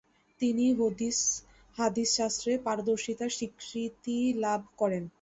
[0.41, 0.65] তিনি
[1.77, 5.03] হাদিসশাস্ত্রে পারদর্শিতার স্বীকৃতি লাভ করেন।